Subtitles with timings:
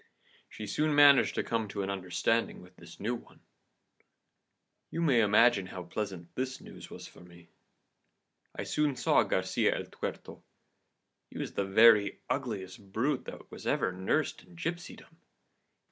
[0.49, 3.37] She soon managed to come to an understanding with this new one.' * One eyed
[3.39, 4.07] man.
[4.89, 7.49] "You may imagine how pleasant this news was for me.
[8.55, 10.41] I soon saw Garcia el Tuerto.
[11.29, 15.17] He was the very ugliest brute that was ever nursed in gipsydom.